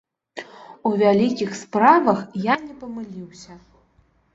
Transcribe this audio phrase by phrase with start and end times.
[0.91, 3.65] У вялікіх справах я не памыліўся.